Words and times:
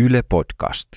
Yle 0.00 0.22
Podcast. 0.28 0.88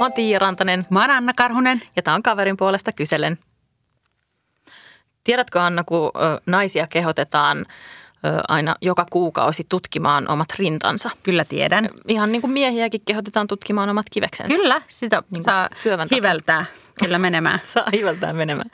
Mä 0.00 0.04
oon 0.04 0.12
Tiia 0.12 0.38
Rantanen 0.38 0.86
Mä 0.90 1.00
oon 1.00 1.10
Anna 1.10 1.32
Karhunen. 1.34 1.82
ja 1.96 2.02
tää 2.02 2.14
on 2.14 2.22
kaverin 2.22 2.56
puolesta 2.56 2.92
kyselen. 2.92 3.38
Tiedätkö 5.24 5.62
Anna, 5.62 5.84
kun 5.84 6.10
naisia 6.46 6.86
kehotetaan 6.86 7.66
aina 8.48 8.74
joka 8.82 9.06
kuukausi 9.10 9.66
tutkimaan 9.68 10.28
omat 10.28 10.48
rintansa? 10.58 11.10
Kyllä 11.22 11.44
tiedän. 11.44 11.88
Ihan 12.08 12.32
niin 12.32 12.40
kuin 12.40 12.50
miehiäkin 12.50 13.00
kehotetaan 13.04 13.46
tutkimaan 13.46 13.88
omat 13.88 14.06
kiveksensä. 14.10 14.56
Kyllä, 14.56 14.82
sitä 14.86 15.22
Niin 15.30 15.44
saa 15.44 15.68
syövän 15.82 16.08
hiveltää 16.14 16.64
kyllä 17.04 17.18
menemään. 17.18 17.60
Saa 17.74 17.86
hiveltään 17.92 18.36
menemään. 18.36 18.70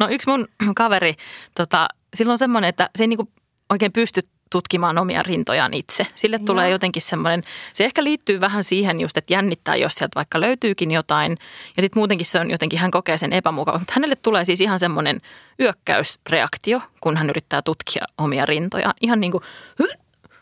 No 0.00 0.08
yksi 0.08 0.30
mun 0.30 0.48
kaveri, 0.76 1.14
tota, 1.54 1.88
sillä 2.14 2.32
on 2.32 2.38
semmoinen, 2.38 2.68
että 2.68 2.90
se 2.96 3.04
ei 3.04 3.08
niin 3.08 3.16
kuin 3.16 3.28
oikein 3.70 3.92
pysty 3.92 4.22
tutkimaan 4.50 4.98
omia 4.98 5.22
rintojaan 5.22 5.74
itse. 5.74 6.06
Sille 6.14 6.36
Joo. 6.36 6.46
tulee 6.46 6.70
jotenkin 6.70 7.02
semmoinen, 7.02 7.42
se 7.72 7.84
ehkä 7.84 8.04
liittyy 8.04 8.40
vähän 8.40 8.64
siihen 8.64 9.00
just, 9.00 9.16
että 9.16 9.32
jännittää, 9.32 9.76
jos 9.76 9.94
sieltä 9.94 10.14
vaikka 10.14 10.40
löytyykin 10.40 10.90
jotain. 10.90 11.36
Ja 11.76 11.82
sitten 11.82 12.00
muutenkin 12.00 12.26
se 12.26 12.40
on 12.40 12.50
jotenkin, 12.50 12.78
hän 12.78 12.90
kokee 12.90 13.18
sen 13.18 13.32
epämukava. 13.32 13.78
Mutta 13.78 13.92
hänelle 13.96 14.16
tulee 14.16 14.44
siis 14.44 14.60
ihan 14.60 14.78
semmoinen 14.78 15.20
yökkäysreaktio, 15.60 16.80
kun 17.00 17.16
hän 17.16 17.30
yrittää 17.30 17.62
tutkia 17.62 18.04
omia 18.18 18.46
rintojaan. 18.46 18.94
Ihan 19.00 19.20
niin 19.20 19.32
kuin, 19.32 19.44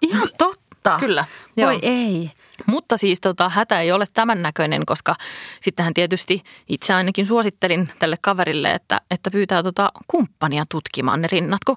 Ihan 0.02 0.28
totta. 0.38 0.96
kyllä. 1.00 1.24
joo. 1.56 1.70
Voi 1.70 1.78
ei. 1.82 2.30
Mutta 2.66 2.96
siis 2.96 3.20
tota, 3.20 3.48
hätä 3.48 3.80
ei 3.80 3.92
ole 3.92 4.06
tämän 4.14 4.42
näköinen, 4.42 4.86
koska 4.86 5.14
sittenhän 5.60 5.94
tietysti 5.94 6.42
itse 6.68 6.94
ainakin 6.94 7.26
suosittelin 7.26 7.88
tälle 7.98 8.16
kaverille, 8.20 8.70
että, 8.72 9.00
että 9.10 9.30
pyytää 9.30 9.62
tota 9.62 9.92
kumppania 10.06 10.64
tutkimaan 10.70 11.22
ne 11.22 11.28
rinnat. 11.32 11.64
Kun 11.66 11.76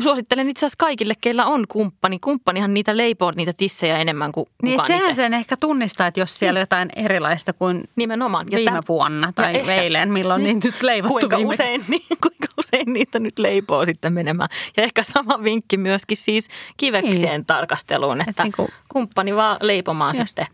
suosittelen 0.00 0.48
itse 0.48 0.66
asiassa 0.66 0.76
kaikille, 0.78 1.14
keillä 1.20 1.46
on 1.46 1.64
kumppani. 1.68 2.18
Kumppanihan 2.18 2.74
niitä 2.74 2.96
leipoo 2.96 3.32
niitä 3.36 3.52
tissejä 3.52 3.98
enemmän 3.98 4.32
kuin 4.32 4.46
Niin, 4.62 4.72
kukaan 4.72 4.86
sehän 4.86 5.02
itse. 5.10 5.14
sen 5.22 5.34
ehkä 5.34 5.56
tunnistaa, 5.56 6.06
että 6.06 6.20
jos 6.20 6.38
siellä 6.38 6.58
on 6.58 6.62
jotain 6.62 6.88
erilaista 6.96 7.52
kuin 7.52 7.88
Nimenomaan. 7.96 8.46
viime 8.50 8.70
täm- 8.70 8.82
vuonna 8.88 9.32
tai 9.34 9.52
ja 9.54 9.58
ehkä- 9.60 9.74
eilen, 9.74 10.12
milloin 10.12 10.42
niin, 10.42 10.54
niitä 10.54 10.68
nyt 10.68 10.82
leivottu 10.82 11.12
kuinka 11.12 11.36
viimeksi. 11.36 11.62
usein, 11.62 11.84
niin, 11.88 12.02
kuinka 12.22 12.46
usein 12.58 12.92
niitä 12.92 13.18
nyt 13.18 13.38
leipoo 13.38 13.84
sitten 13.84 14.12
menemään. 14.12 14.48
Ja 14.76 14.82
ehkä 14.82 15.02
sama 15.02 15.44
vinkki 15.44 15.76
myöskin 15.76 16.16
siis 16.16 16.48
kiveksien 16.76 17.22
Niin. 17.30 17.44
tarkasteluun, 17.44 18.20
että 18.28 18.42
niin 18.42 18.52
kuin- 18.56 18.68
kumppani 18.88 19.36
vaan 19.36 19.56
leipomaan 19.60 20.14
Just. 20.18 20.28
sitten 20.28 20.46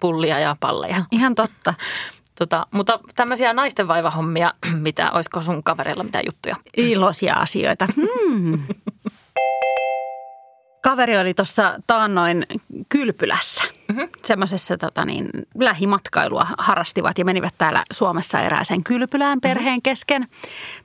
pullia 0.00 0.38
ja 0.38 0.56
palleja. 0.60 1.04
Ihan 1.12 1.34
totta. 1.34 1.74
Tota, 2.40 2.66
mutta 2.70 3.00
tämmöisiä 3.14 3.52
naisten 3.52 3.88
vaivahommia, 3.88 4.54
mitä, 4.86 5.10
olisiko 5.10 5.42
sun 5.42 5.62
kavereilla 5.62 6.04
mitään 6.04 6.24
juttuja? 6.26 6.56
Iloisia 6.76 7.34
asioita. 7.34 7.88
Hmm. 7.96 8.58
Kaveri 10.84 11.18
oli 11.18 11.34
tuossa 11.34 11.74
taannoin 11.86 12.46
kylpylässä. 12.88 13.64
Mm-hmm. 13.90 14.08
Semmoisessa 14.24 14.76
tota 14.78 15.04
niin, 15.04 15.28
lähimatkailua 15.58 16.46
harrastivat 16.58 17.18
ja 17.18 17.24
menivät 17.24 17.54
täällä 17.58 17.82
Suomessa 17.92 18.40
erääseen 18.40 18.84
kylpylään 18.84 19.40
perheen 19.40 19.82
kesken. 19.82 20.28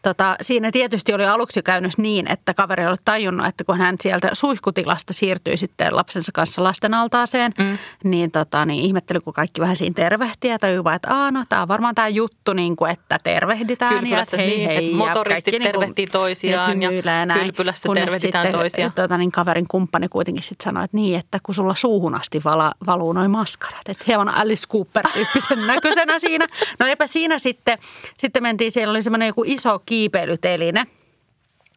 Tota, 0.02 0.36
siinä 0.42 0.72
tietysti 0.72 1.14
oli 1.14 1.25
aluksi 1.25 1.64
käynyt 1.64 1.97
niin, 1.97 2.31
että 2.31 2.53
kaveri 2.53 2.86
oli 2.86 2.95
tajunnut, 3.06 3.47
että 3.47 3.64
kun 3.64 3.78
hän 3.78 3.95
sieltä 4.02 4.30
suihkutilasta 4.34 5.14
siirtyi 5.14 5.58
sitten 5.58 5.95
lapsensa 5.95 6.31
kanssa 6.31 6.64
lasten 6.64 6.94
altaaseen, 6.94 7.53
mm. 7.58 7.78
niin, 8.03 8.31
tota, 8.31 8.66
niin 8.66 8.84
ihmetteli, 8.84 9.19
kun 9.19 9.34
kaikki 9.34 9.62
vähän 9.62 9.75
siinä 9.75 9.94
tervehtiä 9.94 10.52
ja 10.52 10.59
tajui 10.59 10.84
vaan, 10.84 10.95
että 10.95 11.16
Aa, 11.16 11.31
no, 11.31 11.44
tämä 11.50 11.62
on 11.62 11.67
varmaan 11.67 11.95
tämä 11.95 12.08
juttu, 12.08 12.53
niin 12.53 12.75
kuin, 12.75 12.92
että 12.92 13.17
tervehditään. 13.23 13.94
ja 13.94 14.00
Kylpylässä 14.00 14.38
että 14.38 14.47
hei, 14.47 14.58
niin, 14.58 14.67
hei, 14.67 14.78
että 14.78 14.92
ja 14.92 14.97
motoristit 14.97 15.53
kaikki 15.53 15.72
tervehtii 15.72 16.08
toisiaan 16.08 16.81
ja 16.81 16.88
hymyilee 16.88 17.19
ja 17.19 17.25
näin. 17.25 17.42
kylpylässä 17.42 17.90
tervehditään 17.94 18.45
sitten, 18.45 18.59
toisiaan. 18.59 18.92
Tota, 18.94 19.17
niin 19.17 19.31
kaverin 19.31 19.67
kumppani 19.67 20.08
kuitenkin 20.08 20.44
sitten 20.44 20.64
sanoi, 20.64 20.84
että 20.84 20.97
niin, 20.97 21.19
että 21.19 21.40
kun 21.44 21.56
sulla 21.56 21.75
suuhun 21.75 22.16
asti 22.16 22.42
vala, 22.44 22.72
valuu 22.95 23.13
noin 23.13 23.31
maskarat. 23.31 23.89
Että 23.89 24.03
hieman 24.07 24.29
Alice 24.29 24.67
Cooper-tyyppisen 24.67 25.67
näköisenä 25.73 26.19
siinä. 26.19 26.47
No 26.79 26.85
eipä 26.85 27.07
siinä 27.07 27.39
sitten, 27.39 27.78
sitten 28.17 28.44
mentiin, 28.44 28.72
siellä 28.72 28.91
oli 28.91 29.01
semmoinen 29.01 29.28
joku 29.28 29.44
iso 29.45 29.79
kiipeilyteline, 29.79 30.88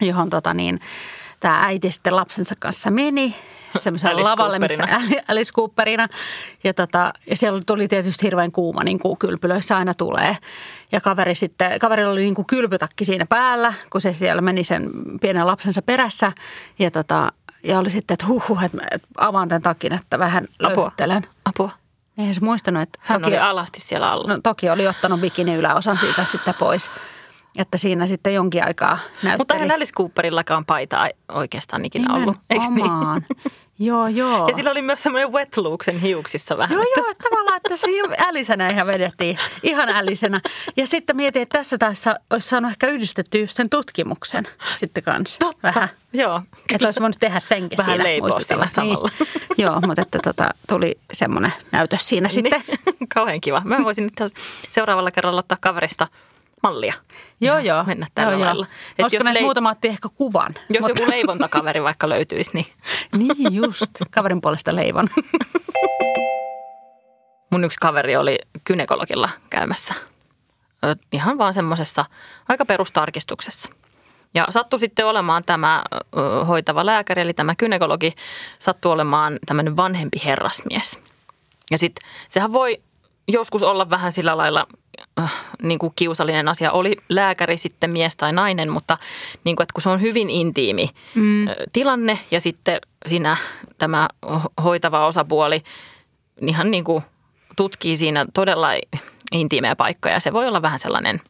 johon 0.01 0.31
tota 0.31 0.55
niin, 0.55 0.81
tämä 1.41 1.63
äiti 1.65 1.93
sitten 1.93 2.17
lapsensa 2.17 2.55
kanssa 2.59 2.91
meni 2.91 3.35
semmoiselle 3.81 4.15
Alice 4.15 4.31
lavalle, 4.31 4.59
missä. 4.59 4.85
Alice 5.29 5.53
Cooperina. 5.53 6.09
Ja, 6.65 6.75
tota, 6.75 7.13
ja 7.31 7.37
siellä 7.37 7.63
tuli 7.67 7.89
tietysti 7.89 8.27
hirveän 8.27 8.53
kuuma, 8.53 8.85
niin 8.85 8.99
kuin 8.99 9.19
kylpylöissä 9.19 9.77
aina 9.77 9.95
tulee. 9.95 10.37
Ja 10.93 11.01
kaveri 11.01 11.35
sitten, 11.35 11.79
kaverilla 11.79 12.13
oli 12.13 12.21
niin 12.21 12.35
kuin 12.35 12.47
kylpytakki 12.47 13.05
siinä 13.05 13.25
päällä, 13.29 13.75
kun 13.91 14.01
se 14.01 14.13
siellä 14.13 14.43
meni 14.43 14.65
sen 14.65 14.91
pienen 15.21 15.47
lapsensa 15.47 15.83
perässä. 15.83 16.33
Ja, 16.79 16.91
tota, 16.91 17.33
ja 17.69 17.79
oli 17.79 17.91
sitten, 17.91 18.15
että 18.15 18.27
huh, 18.27 18.49
huh 18.49 18.65
että 18.65 18.77
mä 18.77 18.85
avaan 19.17 19.49
tämän 19.49 19.63
takin, 19.63 19.93
että 19.93 20.19
vähän 20.19 20.49
Apua. 20.63 20.93
Apua. 21.45 21.71
Eihän 22.19 22.35
se 22.35 22.41
muistanut, 22.41 22.83
että 22.83 22.99
Hän 23.03 23.21
toki, 23.21 23.35
oli 23.35 23.39
alasti 23.39 23.81
siellä 23.81 24.11
alla. 24.11 24.29
no, 24.29 24.41
toki 24.43 24.71
oli 24.71 24.89
ottanut 24.89 25.21
bikini 25.21 25.55
yläosan 25.55 25.97
siitä 25.97 26.25
sitten 26.33 26.55
pois. 26.59 26.91
Että 27.59 27.79
siinä 27.79 28.07
sitten 28.07 28.35
jonkin 28.35 28.65
aikaa 28.65 28.99
näytteli. 29.23 29.37
Mutta 29.39 29.55
eihän 29.55 29.71
Alice 29.71 29.93
Cooperillakaan 29.93 30.65
paitaa 30.65 31.09
oikeastaan 31.29 31.85
ikinä 31.85 32.15
ollut. 32.15 32.37
Eikö 32.51 32.65
niin? 32.71 32.91
Joo, 33.79 34.09
joo. 34.09 34.49
Ja 34.49 34.57
sillä 34.57 34.71
oli 34.71 34.83
myös 34.83 35.03
semmoinen 35.03 35.33
wet 35.33 35.57
look 35.57 35.83
sen 35.83 35.99
hiuksissa 36.01 36.59
vähän. 36.59 36.75
Joo, 36.79 36.87
joo, 36.97 37.11
että 37.11 37.25
tavallaan, 37.31 37.57
että 37.57 37.77
se 37.77 37.87
älisenä 38.29 38.71
ihan 38.71 38.87
vedettiin. 38.87 39.39
Ihan 39.63 39.89
älisenä. 39.89 40.41
Ja 40.77 40.87
sitten 40.87 41.17
mietin, 41.17 41.43
että 41.43 41.59
tässä 41.59 41.79
tässä 41.79 42.21
olisi 42.31 42.49
saanut 42.49 42.71
ehkä 42.71 42.87
yhdistetty 42.87 43.41
just 43.41 43.57
sen 43.57 43.71
tutkimuksen 43.71 44.49
sitten 44.77 45.03
kanssa. 45.03 45.39
Totta. 45.41 45.59
Vähän. 45.63 45.89
Joo. 46.13 46.43
Että 46.75 46.89
olisi 46.89 47.01
voinut 47.01 47.17
tehdä 47.21 47.41
senkin 47.41 47.79
Vähän 47.79 47.93
siinä. 47.93 48.05
leipoa 48.05 48.29
muistutella. 48.29 48.67
siinä 48.67 48.75
samalla. 48.75 49.09
Niin. 49.19 49.29
Joo, 49.59 49.81
mutta 49.81 50.03
että 50.03 50.19
tota, 50.25 50.49
tuli 50.69 50.99
semmoinen 51.13 51.53
näytös 51.73 52.09
siinä 52.09 52.29
sitten. 52.29 52.63
Niin. 52.67 53.09
Kauhean 53.15 53.41
kiva. 53.41 53.63
Mä 53.65 53.85
voisin 53.85 54.05
nyt 54.05 54.15
taas 54.15 54.31
seuraavalla 54.69 55.11
kerralla 55.11 55.39
ottaa 55.39 55.59
kaverista 55.61 56.09
mallia. 56.63 56.95
Joo, 57.41 57.59
joo. 57.59 57.85
Mennä 57.85 58.07
tällä 58.15 58.33
joo, 58.33 58.41
lailla. 58.41 58.67
Joo. 58.67 58.75
Et 58.99 59.05
Olisiko 59.05 59.25
jos 59.25 59.35
lei- 59.35 59.43
muutama 59.43 59.71
otti 59.71 59.89
ehkä 59.89 60.09
kuvan? 60.17 60.55
Jos 60.71 60.81
Mutta- 60.81 61.03
joku 61.03 61.11
leivontakaveri 61.11 61.83
vaikka 61.83 62.09
löytyisi, 62.09 62.51
niin 62.55 62.67
Niin 63.19 63.55
just, 63.55 63.93
kaverin 64.11 64.41
puolesta 64.41 64.77
leivon. 64.77 65.09
mun 67.51 67.65
yksi 67.65 67.79
kaveri 67.81 68.17
oli 68.17 68.39
kynekologilla 68.65 69.29
käymässä. 69.51 69.95
Ihan 71.13 71.39
vaan 71.39 71.55
semmoisessa 71.55 72.05
aika 72.49 72.65
perustarkistuksessa. 72.65 73.69
Ja 74.35 74.47
sattui 74.51 74.79
sitten 74.79 75.07
olemaan 75.07 75.45
tämä 75.47 75.83
hoitava 76.49 76.87
lääkäri, 76.87 77.23
eli 77.23 77.35
tämä 77.35 77.55
kynekologi, 77.55 78.13
sattui 78.59 78.93
olemaan 78.93 79.39
tämmöinen 79.47 79.77
vanhempi 79.77 80.21
herrasmies. 80.25 80.99
Ja 81.71 81.79
sitten 81.79 82.09
sehän 82.29 82.53
voi 82.53 82.83
joskus 83.29 83.63
olla 83.63 83.91
vähän 83.91 84.13
sillä 84.13 84.37
lailla 84.37 84.67
äh, 85.21 85.33
niin 85.63 85.79
kuin 85.79 85.93
kiusallinen 85.97 86.49
asia. 86.49 86.73
Oli 86.73 86.97
lääkäri 87.09 87.59
sitten 87.59 87.91
mies 87.91 88.17
tai 88.17 88.33
nainen, 88.33 88.71
mutta 88.71 88.99
niin 89.45 89.57
kuin, 89.57 89.65
että 89.65 89.73
kun 89.73 89.83
se 89.83 89.89
on 89.89 90.01
hyvin 90.01 90.31
intiimi 90.31 90.91
mm. 91.15 91.47
tilanne 91.73 92.19
ja 92.31 92.41
sitten 92.41 92.81
siinä 93.07 93.37
tämä 93.79 94.09
ho- 94.27 94.63
hoitava 94.63 95.07
osapuoli 95.07 95.63
ihan 96.47 96.71
niin 96.71 96.85
kuin 96.85 97.03
tutkii 97.57 97.97
siinä 97.97 98.27
todella 98.35 98.69
intiimejä 99.33 99.77
paikkoja. 99.77 100.15
Ja 100.15 100.21
se 100.21 100.33
voi 100.33 100.47
olla 100.47 100.63
vähän 100.63 100.79
sellainen 100.79 101.21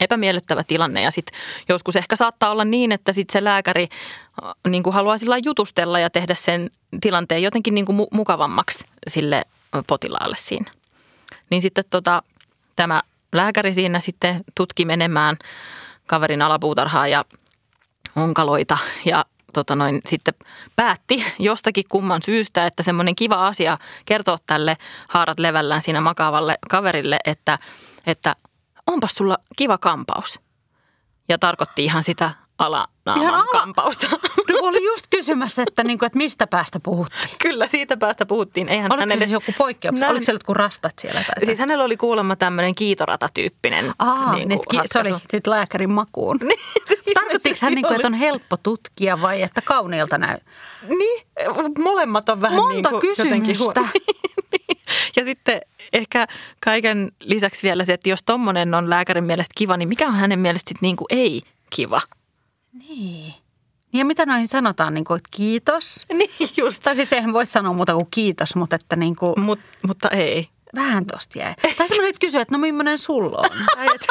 epämiellyttävä 0.00 0.64
tilanne 0.64 1.02
ja 1.02 1.10
sitten 1.10 1.40
joskus 1.68 1.96
ehkä 1.96 2.16
saattaa 2.16 2.50
olla 2.50 2.64
niin, 2.64 2.92
että 2.92 3.12
sitten 3.12 3.32
se 3.32 3.44
lääkäri 3.44 3.88
äh, 4.44 4.54
niin 4.68 4.82
kuin 4.82 4.94
haluaa 4.94 5.18
sillä 5.18 5.38
jutustella 5.44 5.98
ja 5.98 6.10
tehdä 6.10 6.34
sen 6.34 6.70
tilanteen 7.00 7.42
jotenkin 7.42 7.74
niin 7.74 7.86
kuin 7.86 7.98
mu- 7.98 8.08
mukavammaksi 8.12 8.84
sille 9.08 9.44
potilaalle 9.86 10.36
siinä. 10.38 10.70
Niin 11.50 11.62
sitten 11.62 11.84
tota, 11.90 12.22
tämä 12.76 13.02
lääkäri 13.32 13.74
siinä 13.74 14.00
sitten 14.00 14.40
tutki 14.54 14.84
menemään 14.84 15.36
kaverin 16.06 16.42
alapuutarhaa 16.42 17.08
ja 17.08 17.24
onkaloita 18.16 18.78
ja 19.04 19.24
tota 19.52 19.76
noin, 19.76 20.00
sitten 20.06 20.34
päätti 20.76 21.24
jostakin 21.38 21.84
kumman 21.88 22.22
syystä, 22.22 22.66
että 22.66 22.82
semmoinen 22.82 23.14
kiva 23.14 23.46
asia 23.46 23.78
kertoa 24.06 24.36
tälle 24.46 24.76
haarat 25.08 25.38
levällään 25.38 25.82
siinä 25.82 26.00
makaavalle 26.00 26.58
kaverille, 26.70 27.18
että, 27.24 27.58
että 28.06 28.36
onpas 28.86 29.12
sulla 29.12 29.38
kiva 29.56 29.78
kampaus. 29.78 30.40
Ja 31.28 31.38
tarkoitti 31.38 31.84
ihan 31.84 32.04
sitä 32.04 32.30
alanaaman 32.58 33.44
kampausta. 33.52 34.06
No, 34.48 34.54
oli 34.60 34.84
just 34.84 35.06
kysymässä, 35.10 35.62
että, 35.68 35.84
niinku, 35.84 36.04
että 36.04 36.18
mistä 36.18 36.46
päästä 36.46 36.80
puhuttiin. 36.80 37.28
Kyllä, 37.42 37.66
siitä 37.66 37.96
päästä 37.96 38.26
puhuttiin. 38.26 38.68
Eihän 38.68 38.92
Oliko 38.92 39.00
hänelle- 39.02 39.18
siis 39.18 39.30
joku 39.30 39.52
poikkeus? 39.58 39.94
Näin- 40.00 40.10
Oliko 40.10 40.24
siellä 40.24 40.34
jotkut 40.36 40.56
rastat 40.56 40.92
siellä? 41.00 41.20
Tai 41.34 41.46
Siis 41.46 41.58
hänellä 41.58 41.84
oli 41.84 41.96
kuulemma 41.96 42.36
tämmöinen 42.36 42.74
kiitoratatyyppinen 42.74 43.92
Aa, 43.98 44.34
niin 44.34 44.48
niin, 44.48 44.60
kuin 44.70 44.82
se 44.92 44.98
oli 44.98 45.18
sitten 45.18 45.40
lääkärin 45.46 45.90
makuun. 45.90 46.38
Tarkoittiko 47.14 47.56
hän, 47.62 47.72
niin 47.74 47.82
kuin, 47.86 47.94
että 47.96 48.06
on 48.08 48.14
helppo 48.14 48.56
tutkia 48.56 49.22
vai 49.22 49.42
että 49.42 49.62
kauniilta 49.62 50.18
näy? 50.18 50.38
Niin, 50.88 51.26
molemmat 51.78 52.28
on 52.28 52.40
vähän 52.40 52.56
Monta 52.56 52.72
niin 52.90 53.00
kuin 53.00 53.14
jotenkin 53.18 53.42
kysymystä. 53.52 53.80
huono. 53.80 53.92
Ja 55.16 55.24
sitten 55.24 55.60
ehkä 55.92 56.26
kaiken 56.64 57.12
lisäksi 57.20 57.62
vielä 57.62 57.84
se, 57.84 57.92
että 57.92 58.08
jos 58.10 58.22
tommonen 58.22 58.74
on 58.74 58.90
lääkärin 58.90 59.24
mielestä 59.24 59.52
kiva, 59.56 59.76
niin 59.76 59.88
mikä 59.88 60.06
on 60.06 60.14
hänen 60.14 60.38
mielestä 60.38 60.74
niin 60.80 60.96
kuin 60.96 61.06
ei 61.10 61.42
kiva. 61.70 62.00
Niin. 62.72 63.34
Ja 63.92 64.04
mitä 64.04 64.26
noihin 64.26 64.48
sanotaan, 64.48 64.94
niin 64.94 65.04
kuin, 65.04 65.16
että 65.16 65.28
kiitos? 65.30 66.06
Niin 66.12 66.30
just. 66.56 66.82
Tai 66.82 66.96
siis 66.96 67.12
eihän 67.12 67.32
voi 67.32 67.46
sanoa 67.46 67.72
muuta 67.72 67.92
kuin 67.92 68.08
kiitos, 68.10 68.56
mutta 68.56 68.76
että 68.76 68.96
niin 68.96 69.16
kuin, 69.16 69.40
Mut, 69.40 69.60
mutta 69.86 70.08
ei. 70.08 70.48
vähän 70.74 71.06
tosta 71.06 71.38
jäi. 71.38 71.54
Tai 71.76 71.88
semmoinen, 71.88 72.10
että 72.10 72.20
kysyy, 72.26 72.40
että 72.40 72.54
no 72.54 72.58
millainen 72.58 72.98
sulla 72.98 73.38
on? 73.38 73.50
Tai 73.76 73.86
et... 73.94 74.06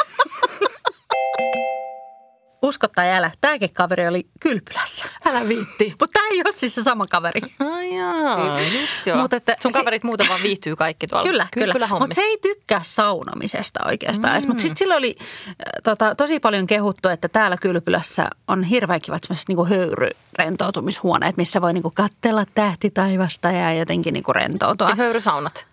Usko 2.62 2.88
tai 2.88 3.14
älä, 3.14 3.32
tämäkin 3.42 3.74
kaveri 3.74 4.08
oli 4.08 4.28
kylpylässä. 4.40 5.06
Älä 5.26 5.48
viitti. 5.48 5.86
Mutta 6.00 6.20
tämä 6.20 6.28
ei 6.32 6.42
ole 6.46 6.54
siis 6.56 6.76
se 6.76 6.84
sama 6.84 7.08
kaveri. 7.08 7.42
Ai 7.60 7.96
jaa, 7.96 8.60
just 8.62 9.06
joo. 9.06 9.18
Mut 9.18 9.34
että 9.34 9.56
Sun 9.62 9.72
se- 9.74 9.80
kaverit 9.80 10.04
muuten 10.04 10.28
vaan 10.30 10.44
viihtyy 10.44 10.76
kaikki 10.76 11.08
tuolla 11.08 11.28
Kyllä, 11.28 11.48
kyllä. 11.52 11.88
Mutta 12.00 12.16
se 12.16 12.22
ei 12.22 12.38
tykkää 12.42 12.82
saunomisesta 12.84 13.80
oikeastaan. 13.86 14.42
Mm. 14.42 14.48
Mutta 14.48 14.62
sitten 14.62 14.78
sillä 14.78 14.96
oli 14.96 15.16
äh, 15.20 15.56
tota, 15.84 16.16
tosi 16.16 16.40
paljon 16.40 16.68
kehuttu, 16.68 17.10
että 17.10 17.30
täällä 17.30 17.58
kylpylässä 17.58 18.28
on 18.48 18.64
hirveän 18.64 19.02
kivat 19.02 19.24
semmoiset 19.24 19.48
niinku 19.48 19.66
höyryrentoutumishuoneet, 19.66 21.38
missä 21.38 21.62
voi 21.62 21.74
niinku 21.74 21.92
katsella 21.96 22.46
tähtitaivasta 22.56 23.52
ja 23.52 23.74
jotenkin 23.74 24.14
niinku 24.14 24.34
rentoutua. 24.34 24.90
Ja 24.90 24.96
höyrysaunat. 24.96 25.68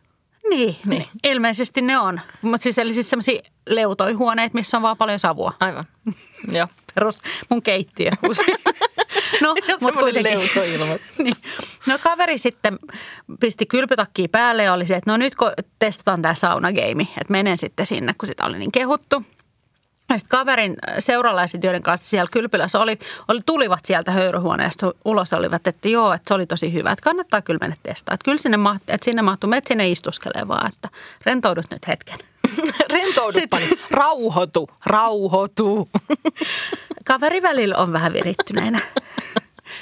Niin, 0.55 0.77
niin, 0.87 1.07
ilmeisesti 1.25 1.83
ne 1.83 1.99
on. 1.99 2.21
Mutta 2.43 2.63
siis 2.63 2.79
eli 2.79 2.93
siis 2.93 3.11
semmoisia 3.11 3.41
leutoihuoneet, 3.69 4.55
missä 4.55 4.77
on 4.77 4.83
vaan 4.83 4.97
paljon 4.97 5.19
savua. 5.19 5.53
Aivan. 5.61 5.85
Joo. 6.57 6.67
Perus 6.95 7.19
mun 7.51 7.63
keittiö 7.63 8.11
usein. 8.29 8.57
No, 9.43 9.55
Ja 9.69 9.77
mutta 9.81 10.01
kuitenkin. 10.01 10.39
niin. 11.19 11.37
No 11.87 11.99
kaveri 12.03 12.39
sitten 12.39 12.79
pisti 13.41 13.67
kylpytakkiin 13.67 14.31
päälle 14.31 14.63
ja 14.63 14.73
oli 14.73 14.87
se, 14.87 14.95
että 14.97 15.11
no 15.11 15.17
nyt 15.17 15.35
kun 15.35 15.53
testataan 15.79 16.23
tämä 16.23 16.35
saunageimi, 16.35 17.03
että 17.03 17.31
menen 17.33 17.59
sitten 17.59 17.87
sinne, 17.87 18.15
kun 18.19 18.27
sitä 18.27 18.45
oli 18.45 18.59
niin 18.59 18.73
kehuttu. 18.73 19.23
Ja 20.09 20.19
sitten 20.19 20.39
kaverin 20.39 20.77
seuralaiset, 20.99 21.65
joiden 21.65 21.83
kanssa 21.83 22.09
siellä 22.11 22.29
kylpylässä 22.33 22.81
oli, 22.81 22.99
oli, 23.29 23.41
tulivat 23.47 23.85
sieltä 23.85 24.11
höyryhuoneesta 24.11 24.95
ulos 25.05 25.33
ja 25.33 25.39
olivat, 25.39 25.67
että 25.67 25.89
joo, 25.89 26.13
että 26.13 26.29
se 26.29 26.35
oli 26.35 26.47
tosi 26.47 26.73
hyvä, 26.73 26.91
että 26.91 27.03
kannattaa 27.03 27.43
kyllä 27.43 27.59
mennä 27.61 27.77
testaa. 27.83 28.15
Että 28.15 28.25
kyllä 28.25 28.39
sinne, 28.39 28.57
mahti, 28.57 28.85
että 28.89 29.05
sinne 29.05 29.23
mahtuu, 29.23 29.51
menet 29.51 29.67
sinne 29.67 29.89
istuskelemaan 29.89 30.49
vaan, 30.49 30.69
että 30.69 30.89
rentoudut 31.27 31.67
nyt 31.71 31.89
hetken. 31.89 32.19
Rentouduppa 32.93 33.59
nyt. 33.59 33.81
Rauhoitu, 33.91 34.69
rauhoitu. 34.87 35.89
Kaveri 37.09 37.43
välillä 37.43 37.77
on 37.77 37.93
vähän 37.93 38.13
virittyneenä. 38.13 38.81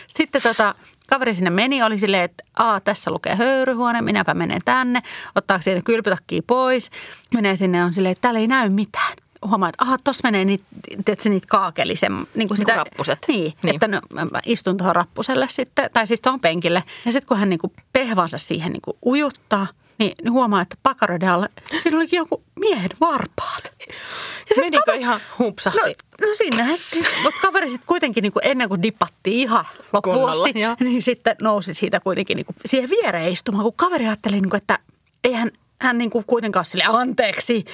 Sitten 0.06 0.42
tota, 0.42 0.74
kaveri 1.08 1.34
sinne 1.34 1.50
meni, 1.50 1.82
oli 1.82 1.98
silleen, 1.98 2.24
että 2.24 2.44
Aa, 2.58 2.80
tässä 2.80 3.10
lukee 3.10 3.34
höyryhuone, 3.34 4.02
minäpä 4.02 4.34
menen 4.34 4.60
tänne. 4.64 5.02
Ottaa 5.34 5.60
siinä 5.60 5.82
kylpytakkia 5.82 6.42
pois, 6.46 6.90
menee 7.34 7.56
sinne 7.56 7.84
on 7.84 7.92
silleen, 7.92 8.12
että 8.12 8.22
täällä 8.22 8.40
ei 8.40 8.46
näy 8.46 8.68
mitään. 8.68 9.16
Huomaa, 9.48 9.68
että 9.68 9.84
aha, 9.84 9.98
tossa 10.04 10.20
menee 10.28 10.44
niitä, 10.44 10.64
niitä 11.28 11.46
kaakelisen, 11.50 12.12
niin 12.34 12.48
kuin 12.48 12.58
sitä, 12.58 12.76
rappuset. 12.76 13.18
Niin, 13.28 13.40
Niin. 13.40 13.54
niin, 13.62 13.74
että 13.74 13.88
no, 13.88 14.00
mä 14.14 14.40
istun 14.46 14.76
tuohon 14.76 14.96
rappuselle 14.96 15.46
sitten, 15.50 15.90
tai 15.92 16.06
siis 16.06 16.20
tuohon 16.20 16.40
penkille. 16.40 16.82
Ja 17.04 17.12
sitten 17.12 17.28
kun 17.28 17.36
hän 17.38 17.48
niin 17.50 17.58
kuin 17.58 17.72
pehvansa 17.92 18.38
siihen 18.38 18.72
niin 18.72 18.82
kuin 18.82 18.96
ujuttaa, 19.06 19.66
niin 19.98 20.12
niin 20.22 20.32
huomaa, 20.32 20.60
että 20.60 20.76
pakaroiden 20.82 21.28
alla, 21.28 21.46
siinä 21.82 21.96
olikin 21.96 22.16
joku 22.16 22.42
miehen 22.58 22.90
varpaat. 23.00 23.72
Ja 23.88 24.54
sit 24.54 24.64
Menikö 24.64 24.82
kaveri- 24.86 25.00
ihan 25.00 25.20
humpsahti? 25.38 25.78
No, 25.80 26.26
no 26.28 26.34
sinne 26.34 26.64
hetki. 26.66 26.98
Mutta 27.22 27.40
kaveri 27.42 27.68
sitten 27.68 27.86
kuitenkin 27.86 28.22
niinku 28.22 28.38
ennen 28.42 28.68
kuin 28.68 28.82
dippattiin 28.82 29.38
ihan 29.38 29.64
loppuun 29.92 30.16
Kunnolla, 30.16 30.44
asti, 30.44 30.60
joo. 30.60 30.76
niin 30.80 31.02
sitten 31.02 31.36
nousi 31.42 31.74
siitä 31.74 32.00
kuitenkin 32.00 32.36
niinku 32.36 32.54
siihen 32.66 32.90
viereen 32.90 33.32
istumaan, 33.32 33.64
kun 33.64 33.72
kaveri 33.76 34.06
ajatteli, 34.06 34.40
niinku, 34.40 34.56
että 34.56 34.78
eihän 35.24 35.50
hän 35.82 35.98
niinku 35.98 36.22
kuitenkaan 36.26 36.60
ole 36.60 36.64
sille 36.64 36.84
anteeksi, 36.86 37.64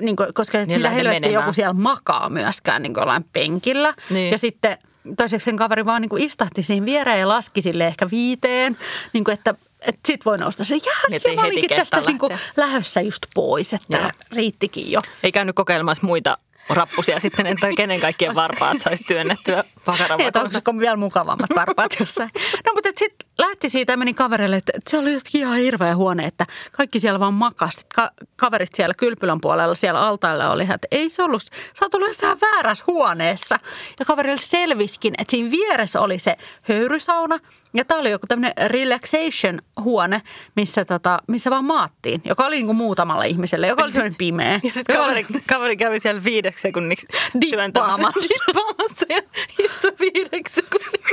niinku, 0.00 0.26
koska 0.34 0.58
Niin 0.58 0.80
mitä 0.80 0.90
helvettiä 0.90 1.30
joku 1.30 1.52
siellä 1.52 1.72
makaa 1.72 2.30
myöskään 2.30 2.82
niinku 2.82 3.00
jollain 3.00 3.24
penkillä. 3.32 3.94
Niin. 4.10 4.32
Ja 4.32 4.38
sitten 4.38 4.78
toiseksi 5.16 5.44
sen 5.44 5.56
kaveri 5.56 5.84
vaan 5.84 6.02
niinku 6.02 6.16
istahti 6.16 6.62
siihen 6.62 6.84
viereen 6.84 7.20
ja 7.20 7.28
laski 7.28 7.62
sille 7.62 7.86
ehkä 7.86 8.10
viiteen, 8.10 8.78
niinku, 9.12 9.30
että 9.30 9.54
että 9.80 10.00
sit 10.06 10.24
voi 10.24 10.38
nousta 10.38 10.64
se, 10.64 10.74
Niin, 10.74 10.82
jääs, 10.86 11.12
ettei 11.12 11.32
ja 11.32 11.36
mä 11.36 11.42
heti 11.42 11.58
olikin 11.58 11.76
tästä 11.76 12.00
niinku 12.00 12.28
lähteä. 12.30 12.52
lähössä 12.56 13.00
just 13.00 13.26
pois, 13.34 13.74
että 13.74 13.96
Joo. 13.96 14.10
riittikin 14.32 14.92
jo. 14.92 15.00
Ei 15.22 15.32
käynyt 15.32 15.56
kokeilemassa 15.56 16.06
muita 16.06 16.38
rappusia 16.68 17.20
sitten, 17.20 17.46
että 17.46 17.68
kenen 17.76 18.00
kaikkien 18.00 18.34
varpaat 18.34 18.80
saisi 18.80 19.02
työnnettyä 19.02 19.64
Ei, 20.18 20.26
että 20.26 20.40
onko 20.40 20.80
vielä 20.80 20.96
mukavammat 20.96 21.50
varpaat 21.56 21.96
jossain. 22.00 22.30
No 22.66 22.72
mutta 22.74 22.88
sitten 22.96 23.25
lähti 23.38 23.70
siitä 23.70 23.92
ja 23.92 23.96
meni 23.96 24.14
kaverille, 24.14 24.56
että, 24.56 24.72
että 24.76 24.90
se 24.90 24.98
oli 24.98 25.12
jotenkin 25.12 25.40
ihan 25.40 25.56
hirveä 25.56 25.96
huone, 25.96 26.26
että 26.26 26.46
kaikki 26.72 27.00
siellä 27.00 27.20
vaan 27.20 27.34
makasi. 27.34 27.80
Ka- 27.94 28.10
kaverit 28.36 28.74
siellä 28.74 28.94
kylpylän 28.98 29.40
puolella, 29.40 29.74
siellä 29.74 30.00
altailla 30.00 30.50
oli, 30.50 30.62
että 30.62 30.88
ei 30.90 31.10
se 31.10 31.22
ollut, 31.22 31.42
sä 31.78 31.84
oot 31.84 31.94
ollut 31.94 32.08
jossain 32.08 32.38
väärässä 32.40 32.84
huoneessa. 32.86 33.58
Ja 34.00 34.04
kaverille 34.06 34.40
selviskin, 34.40 35.14
että 35.18 35.30
siinä 35.30 35.50
vieressä 35.50 36.00
oli 36.00 36.18
se 36.18 36.36
höyrysauna 36.62 37.38
ja 37.74 37.84
tämä 37.84 38.00
oli 38.00 38.10
joku 38.10 38.26
tämmöinen 38.26 38.54
relaxation-huone, 38.70 40.22
missä, 40.56 40.84
tota, 40.84 41.18
missä 41.28 41.50
vaan 41.50 41.64
maattiin, 41.64 42.20
joka 42.24 42.46
oli 42.46 42.56
niin 42.56 42.66
kuin 42.66 42.76
muutamalla 42.76 43.24
ihmiselle, 43.24 43.66
joka 43.66 43.82
oli 43.84 43.92
semmoinen 43.92 44.16
pimeä. 44.18 44.60
Ja 44.64 44.70
sitten 44.74 44.96
kaveri, 44.96 45.26
oli- 45.30 45.42
kaveri 45.48 45.76
kävi 45.76 46.00
siellä 46.00 46.24
viideksi 46.24 46.62
sekunniksi 46.62 47.06
Dippaamassa. 47.40 48.12
dippaamassa 48.22 49.06
ja 49.14 49.22
istui 49.58 49.92
viideksi 50.00 50.54
sekunniksi. 50.54 51.05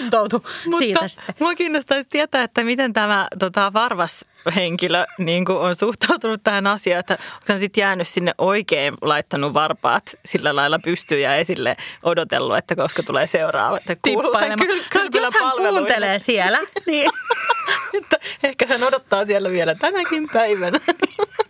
Rentoutui 0.00 0.40
siitä 0.78 1.00
Mutta 1.00 1.08
sitten. 1.08 1.34
mua 1.38 1.54
kiinnostaisi 1.54 2.08
tietää, 2.08 2.42
että 2.42 2.64
miten 2.64 2.92
tämä 2.92 3.28
tota, 3.38 3.72
varvashenkilö 3.72 5.04
niin 5.18 5.44
kuin 5.44 5.58
on 5.58 5.76
suhtautunut 5.76 6.40
tähän 6.44 6.66
asiaan, 6.66 7.00
että 7.00 7.14
onko 7.14 7.44
hän 7.48 7.58
sitten 7.58 7.82
jäänyt 7.82 8.08
sinne 8.08 8.32
oikein 8.38 8.94
laittanut 9.02 9.54
varpaat 9.54 10.02
sillä 10.26 10.56
lailla 10.56 10.78
pystyyn 10.84 11.22
ja 11.22 11.36
esille 11.36 11.76
odotellut, 12.02 12.56
että 12.56 12.76
koska 12.76 13.02
tulee 13.02 13.26
seuraava. 13.26 13.76
Että 13.76 13.96
kuuluu 14.02 14.32
tämän 14.32 14.50
tippailemaan. 14.58 14.84
kyl- 14.94 15.20
No, 15.20 15.20
jos 15.20 15.34
hän 15.34 15.52
kuuntelee 15.74 16.18
siellä, 16.18 16.60
niin 16.86 17.10
Että 18.02 18.16
ehkä 18.42 18.66
hän 18.66 18.82
odottaa 18.82 19.26
siellä 19.26 19.50
vielä 19.50 19.74
tänäkin 19.74 20.28
päivänä. 20.32 20.80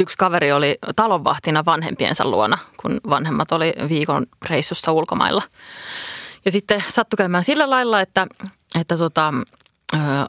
Yksi 0.00 0.16
kaveri 0.18 0.52
oli 0.52 0.78
talonvahtina 0.96 1.64
vanhempiensa 1.64 2.24
luona, 2.24 2.58
kun 2.82 3.00
vanhemmat 3.10 3.52
oli 3.52 3.74
viikon 3.88 4.26
reissussa 4.50 4.92
ulkomailla. 4.92 5.42
Ja 6.44 6.50
sitten 6.50 6.84
sattui 6.88 7.16
käymään 7.16 7.44
sillä 7.44 7.70
lailla, 7.70 8.00
että, 8.00 8.26
että 8.80 8.96
tota, 8.96 9.34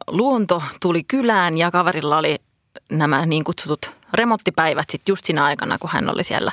luonto 0.07 0.63
tuli 0.81 1.03
kylään 1.03 1.57
ja 1.57 1.71
kaverilla 1.71 2.17
oli 2.17 2.37
nämä 2.91 3.25
niin 3.25 3.43
kutsutut 3.43 3.91
remonttipäivät 4.13 4.89
sitten 4.89 5.11
just 5.11 5.25
siinä 5.25 5.45
aikana, 5.45 5.77
kun 5.77 5.89
hän 5.93 6.09
oli 6.09 6.23
siellä, 6.23 6.51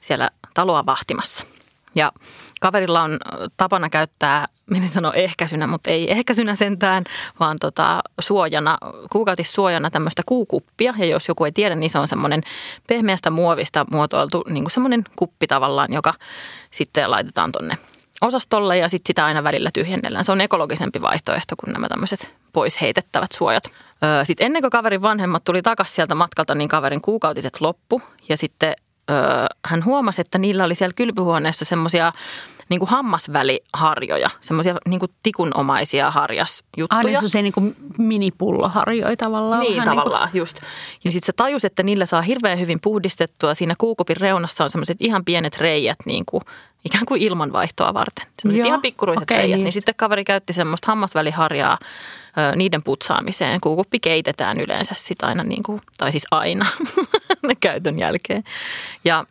siellä 0.00 0.30
taloa 0.54 0.86
vahtimassa. 0.86 1.46
Ja 1.94 2.12
kaverilla 2.60 3.02
on 3.02 3.18
tapana 3.56 3.90
käyttää, 3.90 4.48
minä 4.70 4.86
sano 4.86 5.12
ehkäisynä, 5.12 5.66
mutta 5.66 5.90
ei 5.90 6.12
ehkäisynä 6.12 6.54
sentään, 6.54 7.04
vaan 7.40 7.56
tota, 7.60 8.02
suojana, 8.20 8.78
kuukautissuojana 9.12 9.90
tämmöistä 9.90 10.22
kuukuppia. 10.26 10.94
Ja 10.98 11.06
jos 11.06 11.28
joku 11.28 11.44
ei 11.44 11.52
tiedä, 11.52 11.74
niin 11.74 11.90
se 11.90 11.98
on 11.98 12.08
semmoinen 12.08 12.42
pehmeästä 12.86 13.30
muovista 13.30 13.86
muotoiltu 13.90 14.44
niin 14.48 14.64
kuin 14.64 14.70
semmoinen 14.70 15.04
kuppi 15.16 15.46
tavallaan, 15.46 15.92
joka 15.92 16.14
sitten 16.70 17.10
laitetaan 17.10 17.52
tonne 17.52 17.74
osastolle 18.20 18.78
ja 18.78 18.88
sitten 18.88 19.08
sitä 19.08 19.24
aina 19.24 19.44
välillä 19.44 19.70
tyhjennellään. 19.74 20.24
Se 20.24 20.32
on 20.32 20.40
ekologisempi 20.40 21.02
vaihtoehto 21.02 21.56
kuin 21.56 21.72
nämä 21.72 21.88
tämmöiset 21.88 22.34
pois 22.52 22.80
heitettävät 22.80 23.32
suojat. 23.32 23.64
Sitten 24.24 24.46
ennen 24.46 24.62
kuin 24.62 24.70
kaverin 24.70 25.02
vanhemmat 25.02 25.44
tuli 25.44 25.62
takaisin 25.62 25.94
sieltä 25.94 26.14
matkalta, 26.14 26.54
niin 26.54 26.68
kaverin 26.68 27.00
kuukautiset 27.00 27.60
loppu 27.60 28.02
ja 28.28 28.36
sitten 28.36 28.74
hän 29.64 29.84
huomasi, 29.84 30.20
että 30.20 30.38
niillä 30.38 30.64
oli 30.64 30.74
siellä 30.74 30.94
kylpyhuoneessa 30.94 31.64
semmoisia 31.64 32.12
niin 32.74 32.80
kuin 32.80 32.90
hammasväliharjoja, 32.90 34.30
semmoisia 34.40 34.74
niin 34.88 35.00
kuin 35.00 35.10
tikunomaisia 35.22 36.10
harjasjuttuja. 36.10 36.98
aina 36.98 37.12
semmoisia 37.12 37.42
niin 37.42 37.76
minipulloharjoja 37.98 39.16
tavallaan. 39.16 39.60
Niin, 39.60 39.76
vähän 39.76 39.96
tavallaan, 39.96 40.30
just. 40.32 40.56
Ja 41.04 41.12
sitten 41.12 41.26
se 41.26 41.32
tajus, 41.32 41.64
että 41.64 41.82
niillä 41.82 42.06
saa 42.06 42.22
hirveän 42.22 42.60
hyvin 42.60 42.80
puhdistettua. 42.80 43.54
Siinä 43.54 43.74
kuukupin 43.78 44.16
reunassa 44.16 44.64
on 44.64 44.70
semmoiset 44.70 44.96
ihan 45.00 45.24
pienet 45.24 45.58
reijät, 45.58 45.98
niin 46.04 46.24
kuin, 46.26 46.42
ikään 46.84 47.06
kuin 47.06 47.22
ilmanvaihtoa 47.22 47.94
varten. 47.94 48.26
Semmoiset 48.42 48.66
ihan 48.66 48.82
pikkuruiset 48.82 49.22
okei, 49.22 49.38
reijät. 49.38 49.58
niin. 49.58 49.64
Niin 49.64 49.72
sitten 49.72 49.94
kaveri 49.96 50.24
käytti 50.24 50.52
semmoista 50.52 50.86
hammasväliharjaa 50.86 51.78
niiden 52.56 52.82
putsaamiseen. 52.82 53.60
Kuukuppi 53.60 54.00
keitetään 54.00 54.60
yleensä 54.60 54.94
sit 54.98 55.22
aina, 55.22 55.44
niin 55.44 55.62
kuin, 55.62 55.80
tai 55.98 56.12
siis 56.12 56.26
aina 56.30 56.66
käytön 57.60 57.98
jälkeen. 57.98 58.44
Ja 59.04 59.26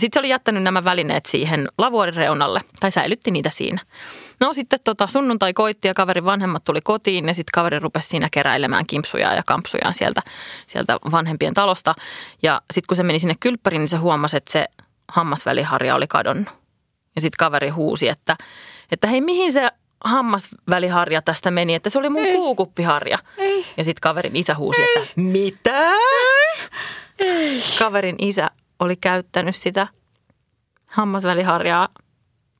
sitten 0.00 0.16
se 0.16 0.20
oli 0.20 0.28
jättänyt 0.28 0.62
nämä 0.62 0.84
välineet 0.84 1.26
siihen 1.26 1.68
lavuorin 1.78 2.14
reunalle, 2.14 2.60
tai 2.80 2.90
säilytti 2.90 3.30
niitä 3.30 3.50
siinä. 3.50 3.80
No 4.40 4.52
sitten 4.52 4.78
tota, 4.84 5.06
sunnuntai 5.06 5.52
koitti 5.52 5.88
ja 5.88 5.94
kaverin 5.94 6.24
vanhemmat 6.24 6.64
tuli 6.64 6.80
kotiin 6.80 7.28
ja 7.28 7.34
sitten 7.34 7.52
kaveri 7.52 7.78
rupesi 7.78 8.08
siinä 8.08 8.28
keräilemään 8.32 8.86
kimpsuja 8.86 9.34
ja 9.34 9.42
kampsujaan 9.46 9.94
sieltä, 9.94 10.22
sieltä 10.66 10.98
vanhempien 11.12 11.54
talosta. 11.54 11.94
Ja 12.42 12.62
sitten 12.72 12.86
kun 12.88 12.96
se 12.96 13.02
meni 13.02 13.18
sinne 13.18 13.34
kylppäriin, 13.40 13.80
niin 13.80 13.88
se 13.88 13.96
huomasi, 13.96 14.36
että 14.36 14.52
se 14.52 14.66
hammasväliharja 15.08 15.94
oli 15.94 16.06
kadonnut. 16.06 16.48
Ja 17.14 17.20
sitten 17.20 17.36
kaveri 17.38 17.68
huusi, 17.68 18.08
että, 18.08 18.36
että 18.92 19.06
hei 19.06 19.20
mihin 19.20 19.52
se 19.52 19.70
hammasväliharja 20.04 21.22
tästä 21.22 21.50
meni, 21.50 21.74
että 21.74 21.90
se 21.90 21.98
oli 21.98 22.08
mun 22.08 22.24
Ei. 22.24 22.34
kuukuppiharja. 22.34 23.18
Ei. 23.38 23.66
Ja 23.76 23.84
sitten 23.84 24.00
kaverin 24.00 24.36
isä 24.36 24.54
huusi, 24.54 24.82
että 24.82 25.12
mitä? 25.16 25.90
Kaverin 27.78 28.16
isä 28.18 28.50
oli 28.84 28.96
käyttänyt 28.96 29.56
sitä 29.56 29.86
hammasväliharjaa 30.86 31.88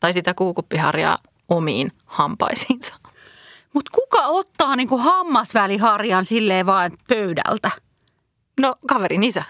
tai 0.00 0.12
sitä 0.12 0.34
kuukuppiharjaa 0.34 1.18
omiin 1.48 1.92
hampaisiinsa. 2.04 2.94
Mutta 3.72 3.90
kuka 3.94 4.18
ottaa 4.26 4.76
niinku 4.76 4.98
hammasväliharjan 4.98 6.24
silleen 6.24 6.66
vaan 6.66 6.90
pöydältä? 7.08 7.70
No 8.60 8.76
kaverin 8.86 9.22
isä. 9.22 9.44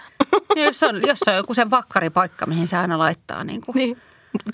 jos, 0.55 0.83
on, 0.83 1.01
jos 1.07 1.19
on 1.27 1.35
joku 1.35 1.53
sen 1.53 1.71
vakkaripaikka, 1.71 2.45
mihin 2.45 2.67
se 2.67 2.77
aina 2.77 2.99
laittaa. 2.99 3.43
Niinku. 3.43 3.71
Niin. 3.75 3.97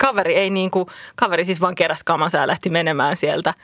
Kaveri 0.00 0.34
ei 0.34 0.50
niinku, 0.50 0.86
kaveri 1.16 1.44
siis 1.44 1.60
vaan 1.60 1.74
keräs 1.74 2.04
kamansa 2.04 2.38
ja 2.38 2.46
lähti 2.46 2.70
menemään 2.70 3.16
sieltä. 3.16 3.54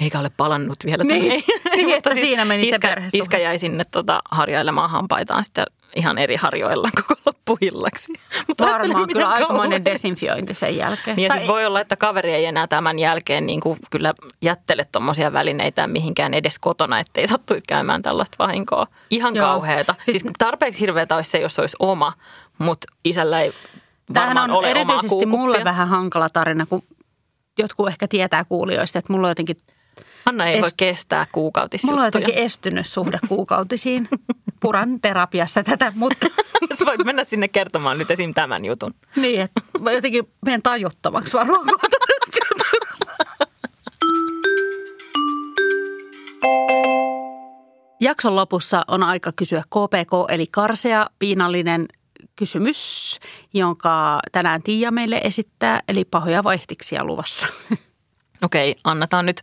Eikä 0.00 0.18
ole 0.18 0.30
palannut 0.36 0.78
vielä. 0.86 1.04
Niin, 1.04 1.42
tänne. 1.42 1.76
niin, 1.76 1.96
että 1.96 2.10
Mutta 2.10 2.26
siinä 2.26 2.44
meni 2.44 2.64
se 2.64 2.68
iskä, 2.68 2.88
perhesuhde. 2.88 3.18
Iskä 3.18 3.38
jäi 3.38 3.58
sinne 3.58 3.84
tota, 3.90 4.22
harjailemaan 4.30 4.90
hampaitaan 4.90 5.44
sitten 5.44 5.66
ihan 5.96 6.18
eri 6.18 6.36
harjoilla 6.36 6.90
koko 7.08 7.33
loppuillaksi. 7.48 8.12
Mutta 8.48 8.64
Varmaan 8.64 9.06
kyllä 9.08 9.28
aikamoinen 9.28 9.84
desinfiointi 9.84 10.54
sen 10.54 10.76
jälkeen. 10.76 11.16
Niin 11.16 11.24
ja 11.24 11.28
Tai 11.28 11.38
siis 11.38 11.48
voi 11.48 11.66
olla, 11.66 11.80
että 11.80 11.96
kaveri 11.96 12.32
ei 12.32 12.44
enää 12.44 12.66
tämän 12.66 12.98
jälkeen 12.98 13.46
niin 13.46 13.60
kuin 13.60 13.78
kyllä 13.90 14.14
jättele 14.42 14.86
tuommoisia 14.92 15.32
välineitä 15.32 15.86
mihinkään 15.86 16.34
edes 16.34 16.58
kotona, 16.58 17.00
ettei 17.00 17.28
sattuisi 17.28 17.64
käymään 17.68 18.02
tällaista 18.02 18.36
vahinkoa. 18.38 18.86
Ihan 19.10 19.34
Joo. 19.36 19.46
kauheata. 19.46 19.94
Siis, 20.02 20.20
Siis- 20.20 20.32
tarpeeksi 20.38 20.80
hirveätä 20.80 21.16
olisi 21.16 21.30
se, 21.30 21.38
jos 21.38 21.58
olisi 21.58 21.76
oma, 21.80 22.12
mutta 22.58 22.86
isällä 23.04 23.40
ei 23.40 23.52
Tämähän 24.12 24.38
on 24.38 24.50
ole 24.50 24.70
erityisesti 24.70 25.26
mulle 25.26 25.64
vähän 25.64 25.88
hankala 25.88 26.28
tarina, 26.28 26.66
kun 26.66 26.82
jotkut 27.58 27.88
ehkä 27.88 28.08
tietää 28.08 28.44
kuulijoista, 28.44 28.98
että 28.98 29.12
mulla 29.12 29.26
on 29.26 29.30
jotenkin, 29.30 29.56
Anna 30.26 30.46
ei 30.46 30.60
voi 30.60 30.68
Est- 30.68 30.74
kestää 30.76 31.18
mulla 31.18 31.22
on 31.22 31.28
kuukautisjuttuja. 31.32 32.06
jotenkin 32.06 32.34
estynyt 32.34 32.86
suhde 32.86 33.18
kuukautisiin. 33.28 34.08
Puran 34.64 35.00
terapiassa 35.00 35.62
tätä, 35.62 35.92
mutta 35.96 36.26
Sä 36.78 36.86
voit 36.86 37.04
mennä 37.04 37.24
sinne 37.24 37.48
kertomaan 37.48 37.98
nyt 37.98 38.10
esim. 38.10 38.34
tämän 38.34 38.64
jutun. 38.64 38.94
niin, 39.16 39.40
että 39.40 39.60
jotenkin 39.94 40.28
menen 40.44 40.62
tajuttomaksi 40.62 41.36
varmaan. 41.36 41.66
Jakson 48.00 48.36
lopussa 48.36 48.84
on 48.88 49.02
aika 49.02 49.32
kysyä 49.32 49.62
KPK 49.62 50.12
eli 50.28 50.46
karsea 50.46 51.06
piinallinen 51.18 51.88
kysymys, 52.36 53.18
jonka 53.54 54.20
tänään 54.32 54.62
Tiia 54.62 54.90
meille 54.90 55.20
esittää, 55.24 55.80
eli 55.88 56.04
pahoja 56.04 56.44
vaihtiksia 56.44 57.04
luvassa. 57.04 57.46
Okei, 58.44 58.76
annetaan 58.84 59.26
nyt 59.26 59.40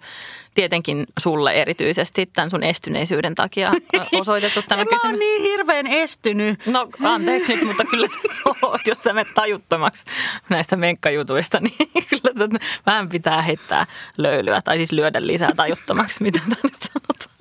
tietenkin 0.53 1.05
sulle 1.19 1.51
erityisesti 1.51 2.25
tämän 2.25 2.49
sun 2.49 2.63
estyneisyyden 2.63 3.35
takia 3.35 3.71
osoitettu 4.21 4.61
tämä 4.61 4.81
En 4.81 4.87
mä 4.87 4.91
oon 4.91 4.99
kysymys. 5.01 5.19
niin 5.19 5.41
hirveän 5.41 5.87
estynyt. 5.87 6.65
No 6.65 6.87
anteeksi 7.03 7.55
nyt, 7.55 7.67
mutta 7.67 7.85
kyllä 7.85 8.07
sä 8.07 8.19
oot, 8.61 8.81
jos 8.87 9.03
sä 9.03 9.13
menet 9.13 9.33
tajuttomaksi 9.33 10.05
näistä 10.49 10.75
menkkajutuista, 10.75 11.59
niin 11.59 11.89
kyllä 12.09 12.33
tota, 12.37 12.65
vähän 12.85 13.09
pitää 13.09 13.41
heittää 13.41 13.85
löylyä 14.17 14.61
tai 14.61 14.77
siis 14.77 14.91
lyödä 14.91 15.27
lisää 15.27 15.51
tajuttomaksi, 15.55 16.23
mitä 16.23 16.39
tänne 16.39 16.77
sanotaan. 16.79 17.35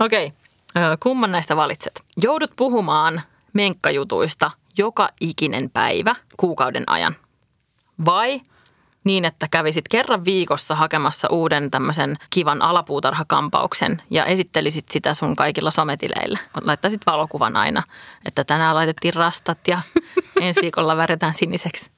Okei, 0.00 0.32
kumman 1.00 1.32
näistä 1.32 1.56
valitset? 1.56 2.02
Joudut 2.16 2.50
puhumaan 2.56 3.22
menkkajutuista 3.52 4.50
joka 4.78 5.08
ikinen 5.20 5.70
päivä 5.70 6.14
kuukauden 6.36 6.84
ajan. 6.86 7.16
Vai 8.04 8.40
niin, 9.04 9.24
että 9.24 9.46
kävisit 9.50 9.88
kerran 9.88 10.24
viikossa 10.24 10.74
hakemassa 10.74 11.28
uuden 11.30 11.70
tämmöisen 11.70 12.16
kivan 12.30 12.62
alapuutarhakampauksen 12.62 14.02
ja 14.10 14.24
esittelisit 14.24 14.88
sitä 14.90 15.14
sun 15.14 15.36
kaikilla 15.36 15.70
sometileillä. 15.70 16.38
Laittaisit 16.60 17.06
valokuvan 17.06 17.56
aina, 17.56 17.82
että 18.24 18.44
tänään 18.44 18.74
laitettiin 18.74 19.14
rastat 19.14 19.58
ja 19.68 19.80
ensi 20.40 20.60
viikolla 20.62 20.96
väretään 20.96 21.34
siniseksi. 21.34 21.90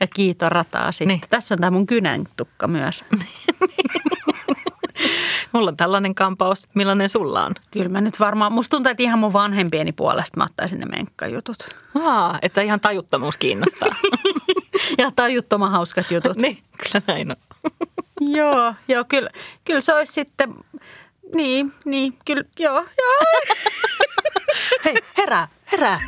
Ja 0.00 0.06
kiito 0.06 0.48
rataa 0.48 0.92
sitten. 0.92 1.08
Niin. 1.08 1.20
Tässä 1.30 1.54
on 1.54 1.60
tämä 1.60 1.70
mun 1.70 1.86
kynäntukka 1.86 2.68
myös. 2.68 3.04
Mulla 5.52 5.70
on 5.70 5.76
tällainen 5.76 6.14
kampaus. 6.14 6.68
Millainen 6.74 7.08
sulla 7.08 7.46
on? 7.46 7.54
Kyllä 7.70 7.88
mä 7.88 8.00
nyt 8.00 8.20
varmaan, 8.20 8.52
musta 8.52 8.70
tuntuu, 8.70 8.90
että 8.90 9.02
ihan 9.02 9.18
mun 9.18 9.32
vanhempieni 9.32 9.92
puolesta 9.92 10.36
mä 10.36 10.44
ottaisin 10.44 10.80
ne 10.80 10.86
menkkajutut. 10.86 11.56
Aa, 12.04 12.38
että 12.42 12.60
ihan 12.60 12.80
tajuttomuus 12.80 13.36
kiinnostaa. 13.36 13.88
Ja 14.98 15.10
tajuttoman 15.16 15.70
hauskat 15.70 16.10
jutut. 16.10 16.36
niin, 16.36 16.62
kyllä 16.78 17.04
näin 17.06 17.30
on. 17.30 17.36
joo, 18.36 18.74
joo, 18.88 19.04
kyllä, 19.08 19.30
kyllä 19.64 19.80
se 19.80 19.94
olisi 19.94 20.12
sitten, 20.12 20.54
niin, 21.34 21.72
niin, 21.84 22.18
kyllä, 22.24 22.44
joo, 22.58 22.74
joo. 22.98 23.44
Hei, 24.84 24.94
herää, 25.18 25.48
herää. 25.72 26.00